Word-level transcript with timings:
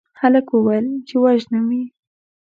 هلک 0.19 0.47
وويل 0.55 0.87
چې 1.07 1.15
وژنم 1.23 1.67
يې 1.77 1.83